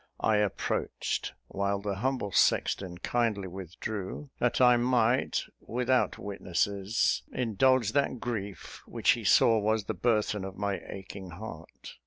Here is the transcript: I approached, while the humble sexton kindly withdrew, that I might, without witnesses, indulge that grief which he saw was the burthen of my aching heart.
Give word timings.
I 0.21 0.37
approached, 0.37 1.33
while 1.47 1.79
the 1.79 1.97
humble 1.97 2.31
sexton 2.31 2.97
kindly 2.97 3.47
withdrew, 3.47 4.31
that 4.39 4.59
I 4.59 4.75
might, 4.75 5.43
without 5.59 6.17
witnesses, 6.17 7.21
indulge 7.31 7.91
that 7.91 8.19
grief 8.19 8.81
which 8.87 9.11
he 9.11 9.23
saw 9.23 9.59
was 9.59 9.83
the 9.83 9.93
burthen 9.93 10.43
of 10.43 10.57
my 10.57 10.81
aching 10.89 11.29
heart. 11.29 11.99